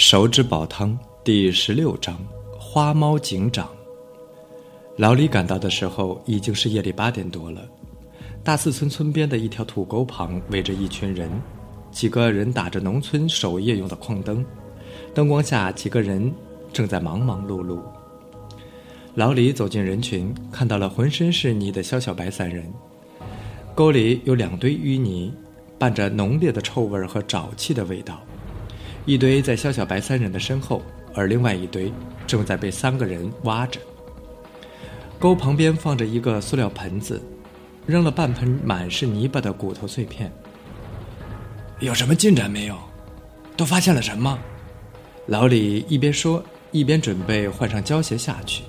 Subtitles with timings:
[0.00, 2.16] 手指煲汤第十六章：
[2.56, 3.68] 花猫警长。
[4.96, 7.68] 老李赶到的时候已经是夜里八点多了。
[8.44, 11.28] 大四村村边的一条土沟旁围着一群人，
[11.90, 14.46] 几个人打着农村守夜用的矿灯，
[15.12, 16.32] 灯光下几个人
[16.72, 17.80] 正在忙忙碌碌。
[19.16, 22.72] 老李走进人群，看到了浑身是泥的肖小白三人。
[23.74, 25.34] 沟里有两堆淤泥，
[25.76, 28.22] 伴着浓烈的臭味和沼气的味道。
[29.08, 30.82] 一堆在肖小白三人的身后，
[31.14, 31.90] 而另外一堆
[32.26, 33.80] 正在被三个人挖着。
[35.18, 37.18] 沟旁边放着一个塑料盆子，
[37.86, 40.30] 扔了半盆满是泥巴的骨头碎片。
[41.80, 42.76] 有什么进展没有？
[43.56, 44.38] 都发现了什么？
[45.24, 48.62] 老李一边说，一边准备换上胶鞋下去。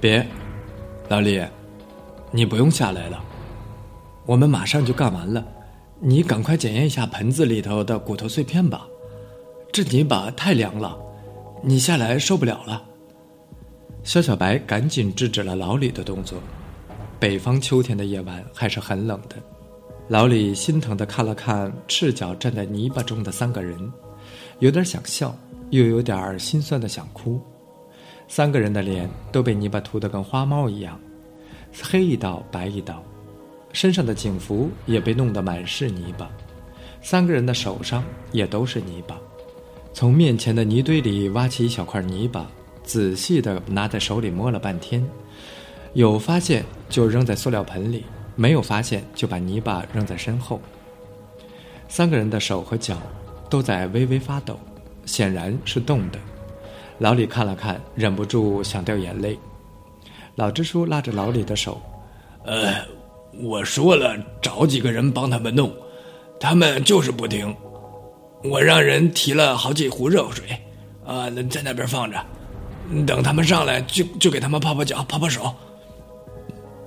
[0.00, 0.24] 别，
[1.08, 1.44] 老李，
[2.30, 3.20] 你不用下来了，
[4.26, 5.44] 我们马上就干完了。
[5.98, 8.86] 你赶快检验一下盆子里头的骨头碎片吧。
[9.70, 10.98] 这泥巴太凉了，
[11.62, 12.84] 你下来受不了了。
[14.02, 16.38] 肖小白赶紧制止了老李的动作。
[17.20, 19.36] 北方秋天的夜晚还是很冷的，
[20.08, 23.76] 老李心疼的看了看赤脚站在泥巴中的三个人，
[24.60, 25.36] 有点想笑，
[25.70, 27.40] 又有点心酸的想哭。
[28.26, 30.98] 三个人的脸都被泥巴涂得跟花猫一样，
[31.82, 33.02] 黑一道白一道，
[33.72, 36.30] 身上的警服也被弄得满是泥巴，
[37.02, 39.18] 三个人的手上也都是泥巴。
[39.98, 42.46] 从面前的泥堆里挖起一小块泥巴，
[42.84, 45.04] 仔细地拿在手里摸了半天，
[45.92, 48.04] 有发现就扔在塑料盆里，
[48.36, 50.60] 没有发现就把泥巴扔在身后。
[51.88, 52.96] 三个人的手和脚
[53.50, 54.56] 都在微微发抖，
[55.04, 56.18] 显然是冻的。
[56.98, 59.36] 老李看了看，忍不住想掉眼泪。
[60.36, 61.82] 老支书拉着老李的手
[62.46, 62.72] ：“呃，
[63.42, 65.72] 我说了找几个人帮他们弄，
[66.38, 67.52] 他们就是不听。”
[68.44, 70.44] 我让人提了好几壶热水，
[71.04, 72.24] 啊，在那边放着，
[73.04, 75.52] 等他们上来就就给他们泡泡脚、泡泡手。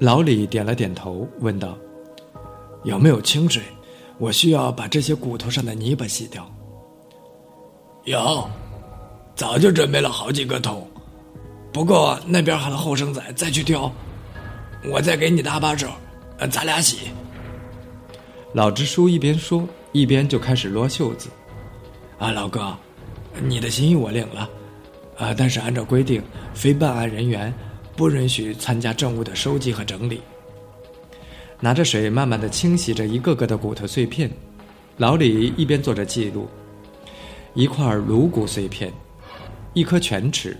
[0.00, 1.78] 老李点了点头，问道
[2.82, 3.62] ：“有没有清水？
[4.18, 6.50] 我需要把这些骨头上的泥巴洗掉。”
[8.04, 8.50] 有，
[9.34, 10.86] 早就准备了好几个桶，
[11.72, 13.90] 不过那边还有后生仔再去挑，
[14.90, 15.88] 我再给你搭把手，
[16.50, 17.10] 咱俩洗。
[18.52, 19.66] 老支书一边说。
[19.96, 21.30] 一边就开始撸袖子，
[22.18, 22.76] 啊，老哥，
[23.42, 24.46] 你的心意我领了，
[25.16, 27.50] 啊，但是按照规定，非办案人员
[27.96, 30.20] 不允许参加证物的收集和整理。
[31.60, 34.30] 拿着水慢慢的清洗着一个个的骨头碎片，
[34.98, 36.46] 老李一边做着记录：
[37.54, 38.92] 一块颅骨碎片，
[39.72, 40.54] 一颗犬齿，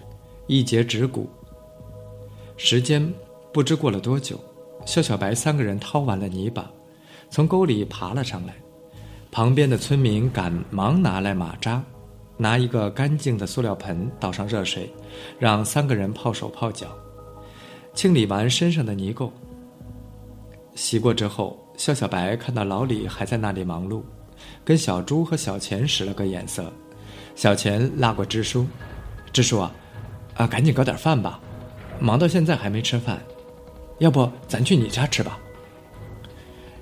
[0.46, 1.28] 一节指骨。
[2.56, 3.06] 时间
[3.52, 4.40] 不知过了多久，
[4.86, 6.70] 肖小白三个人掏完了泥巴，
[7.28, 8.54] 从沟里爬了上来。
[9.36, 11.82] 旁边的村民赶忙拿来马扎，
[12.38, 14.90] 拿一个干净的塑料盆倒上热水，
[15.38, 16.86] 让三个人泡手泡脚，
[17.92, 19.30] 清理完身上的泥垢。
[20.74, 24.00] 洗过之后，肖小白看到老李还在那里忙碌，
[24.64, 26.72] 跟小朱和小钱使了个眼色。
[27.34, 28.66] 小钱拉过支书
[29.34, 29.70] ：“支书啊，
[30.34, 31.38] 啊，赶紧搞点饭吧，
[32.00, 33.20] 忙到现在还没吃饭，
[33.98, 35.38] 要不咱去你家吃吧。”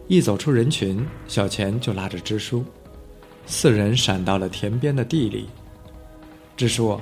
[0.06, 2.65] 一走出人群，小钱就拉着支书，
[3.47, 5.47] 四人闪到了田边的地里。
[6.56, 7.00] 支书，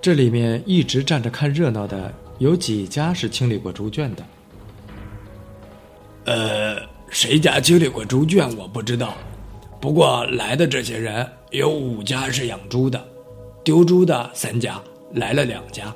[0.00, 4.24] 这里面一直站着看热闹的有几家是清理过猪圈的？
[6.24, 9.14] 呃，谁家清理过猪圈我不知道，
[9.80, 13.02] 不过来的这些人有五家是养猪的，
[13.62, 14.80] 丢猪的三家
[15.12, 15.94] 来了两家，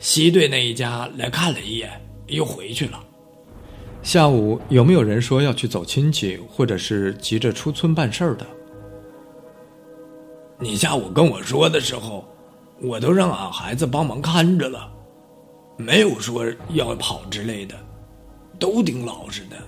[0.00, 1.90] 西队那一家来看了一眼
[2.26, 3.02] 又回去了。
[4.08, 8.46] 下午有没有人说要去走亲戚，或者是急着出村办事儿的？
[10.58, 12.26] 你下午跟我说的时候，
[12.80, 14.90] 我都让俺孩子帮忙看着了，
[15.76, 17.74] 没有说要跑之类的，
[18.58, 19.58] 都挺老实的。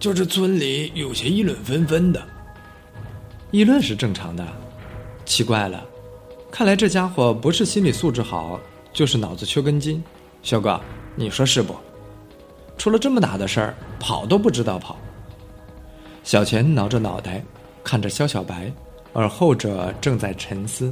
[0.00, 2.20] 就是村里有些议论纷纷的，
[3.52, 4.44] 议论是正常的。
[5.24, 5.86] 奇怪了，
[6.50, 8.58] 看来这家伙不是心理素质好，
[8.92, 10.02] 就是脑子缺根筋。
[10.42, 10.80] 小哥，
[11.14, 11.76] 你说是不？
[12.80, 14.96] 出了这么大的事儿，跑都不知道跑。
[16.24, 17.44] 小钱挠着脑袋，
[17.84, 18.72] 看着肖小白，
[19.12, 20.90] 而后者正在沉思。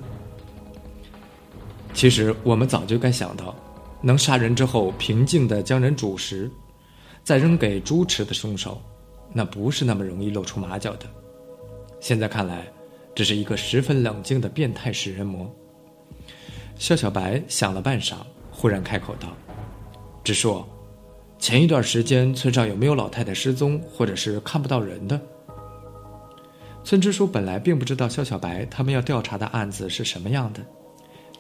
[1.95, 3.57] 其实我们早就该想到，
[4.03, 6.51] 能杀人之后平静的将人煮食，
[7.25, 8.79] 再扔给猪吃的凶手，
[9.33, 11.07] 那不是那么容易露出马脚的。
[12.01, 12.67] 现在看来，
[13.15, 15.51] 这是一个十分冷静的变态食人魔。
[16.77, 18.17] 肖小白想了半晌，
[18.51, 19.29] 忽然开口道
[20.23, 20.69] ：“直说。”
[21.39, 25.21] 前一段时间，村上有没有老太太失踪，或者是看不到人的？
[26.85, 30.61] 村支书本来并不知道肖小白他们要调查的案子是什么样的，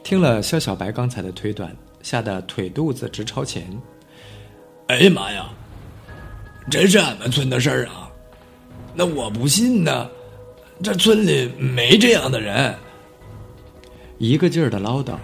[0.02, 3.66] 听了肖小白刚才的推断，吓得腿肚子直朝前。
[4.86, 5.50] 哎呀妈呀！
[6.70, 8.10] 这是俺们村的事儿啊！
[8.94, 10.10] 那我不信呢，
[10.82, 12.74] 这村里没这样的人。
[14.18, 15.14] 一个劲儿的唠叨，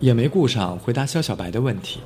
[0.00, 2.00] 也没顾上回答肖小白的问题。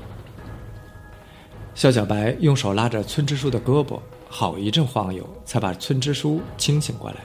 [1.79, 7.19] 肖小白用手拉着村支书的胳膊，好一阵晃悠，才把村支书清醒过来。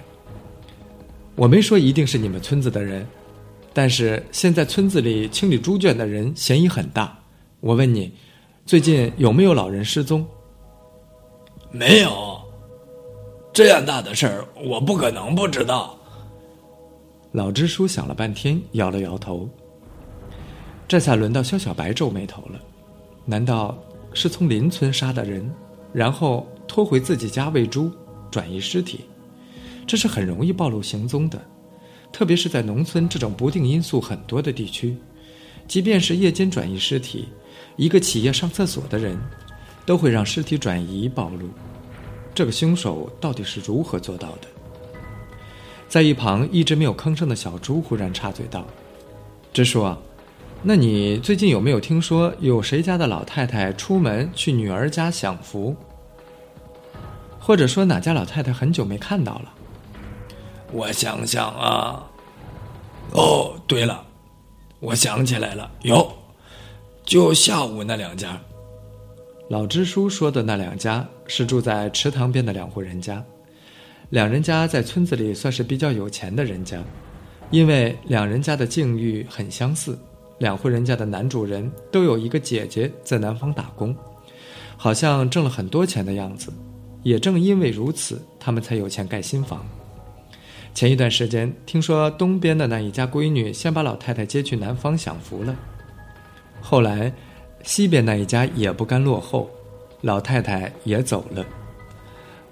[1.34, 3.04] 我没说一定是你们村子的人，
[3.74, 7.18] 但是现在村子里清理猪圈的人嫌疑很大。
[7.62, 8.14] 我问你，
[8.64, 10.24] 最近有没有老人失踪？
[11.72, 12.40] 没有，
[13.52, 15.98] 这样大的事儿，我不可能不知道。
[17.32, 19.50] 老支书想了半天，摇了摇头。
[20.88, 22.60] 这才轮到肖小白皱眉头了。
[23.26, 23.76] 难道
[24.14, 25.50] 是从邻村杀的人，
[25.92, 27.92] 然后拖回自己家喂猪，
[28.32, 29.02] 转移尸体？
[29.86, 31.42] 这是很容易暴露行踪的，
[32.12, 34.96] 特别是在农村这种不定因素很多的地区。
[35.68, 37.30] 即便是夜间转移尸体，
[37.76, 39.18] 一个起夜上厕所的人。
[39.86, 41.50] 都会让尸体转移暴露，
[42.34, 44.48] 这个凶手到底是如何做到的？
[45.90, 48.66] 在一旁一直没有吭声的小猪忽然插嘴道
[49.52, 49.84] ：“支书，
[50.66, 55.76] 那你最近有没有听说有谁家的老太太出门去女儿家享福？
[57.38, 59.54] 或者说哪家老太太很久没看到了？”
[60.72, 62.10] 我想想啊，
[63.12, 64.06] 哦，对了，
[64.80, 66.10] 我想起来了，有，
[67.04, 68.40] 就下午那两家。
[69.50, 73.22] 老支书说的那两家是住在池塘边的两户人家，
[74.12, 76.82] 两人家在村子里算是比较有钱的人家，
[77.52, 80.00] 因为两人家的境遇很相似，
[80.38, 83.96] 两户人家的男主人都有一个姐姐在南方打工，
[84.78, 86.52] 好像挣了很多钱的样子。
[87.04, 89.66] 也正因为如此，他们才有钱盖新房。
[90.74, 95.56] 前一段时间听说东边的那一家闺女先把老太太接去南方享福了，
[96.62, 97.12] 后来。
[97.66, 99.50] 西边那一家也不甘落后，
[100.02, 101.46] 老太太也走了。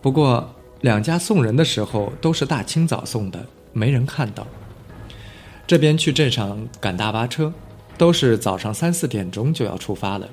[0.01, 0.49] 不过
[0.79, 4.47] 两家送人的时候都是大清早送的，没人看到。
[5.67, 7.51] 这边去镇上赶大巴车，
[8.01, 10.27] 都是早上三四点钟就要出发了。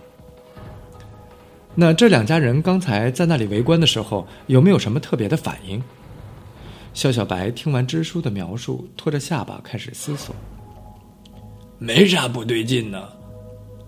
[1.75, 5.83] 那这两家人刚才在那里围观的时候，有没有什么特别的反应？
[6.95, 10.35] 肖小白听完支书的描述，拖着下巴开始思索。
[11.79, 13.07] 没啥不对劲呢。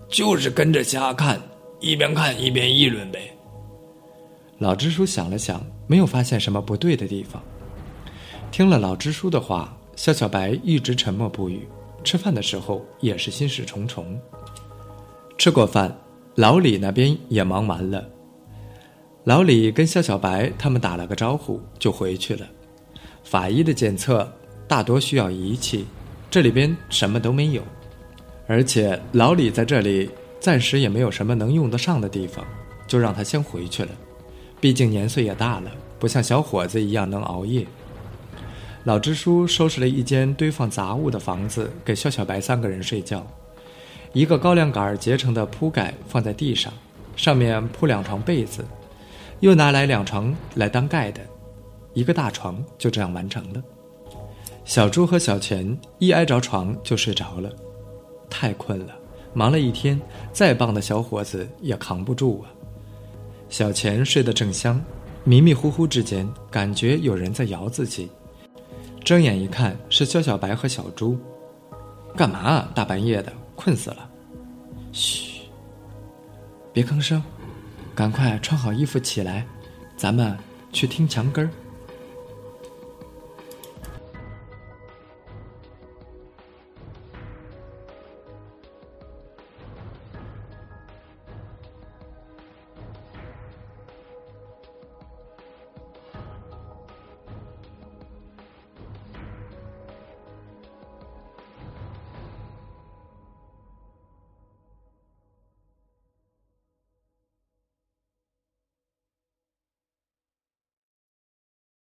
[0.07, 1.41] 就是跟着瞎看，
[1.79, 3.35] 一边看一边议论呗。
[4.59, 7.41] 老支书想了想，没有发现什么不对的地方。
[8.51, 11.67] 听了老支书的话，肖小白一直沉默不语。
[12.03, 14.19] 吃饭的时候也是心事重重。
[15.37, 15.95] 吃过饭，
[16.35, 18.03] 老李那边也忙完了。
[19.23, 22.45] 老李跟肖小白他们打了个招呼，就回去了。
[23.23, 24.31] 法医的检测
[24.67, 25.85] 大多需要仪器，
[26.29, 27.61] 这里边什么都没有。
[28.47, 30.09] 而且老李在这里
[30.39, 32.45] 暂时也没有什么能用得上的地方，
[32.87, 33.89] 就让他先回去了。
[34.59, 37.65] 毕竟年岁也大了，不像小伙子一样能熬夜。
[38.83, 43.25] 老支书收拾了一间堆放杂物的房子，给肖小白三个人睡觉。
[44.11, 46.73] 一个高粱杆结成的铺盖放在地上，
[47.15, 48.65] 上面铺两床被子，
[49.39, 51.21] 又拿来两床来当盖的，
[51.93, 53.61] 一个大床就这样完成了。
[54.65, 57.51] 小猪和小钱一挨着床就睡着了。
[58.31, 58.95] 太困了，
[59.33, 59.99] 忙了一天，
[60.33, 62.49] 再棒的小伙子也扛不住啊。
[63.47, 64.83] 小钱睡得正香，
[65.23, 68.09] 迷迷糊糊之间，感觉有人在摇自己。
[69.03, 71.19] 睁眼一看，是肖小白和小猪。
[72.15, 72.71] 干嘛啊？
[72.75, 74.09] 大半夜的，困死了。
[74.91, 75.41] 嘘，
[76.73, 77.23] 别吭声，
[77.95, 79.45] 赶快穿好衣服起来，
[79.97, 80.37] 咱们
[80.71, 81.49] 去听墙根儿。